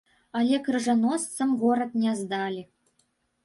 [0.39, 2.61] Але крыжаносцам горад не здалі.